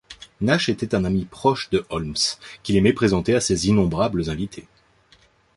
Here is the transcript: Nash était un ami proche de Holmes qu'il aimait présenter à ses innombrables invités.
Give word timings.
Nash 0.41 0.67
était 0.69 0.95
un 0.95 1.05
ami 1.05 1.25
proche 1.25 1.69
de 1.69 1.85
Holmes 1.89 2.15
qu'il 2.63 2.75
aimait 2.75 2.91
présenter 2.91 3.35
à 3.35 3.39
ses 3.39 3.67
innombrables 3.67 4.31
invités. 4.31 4.65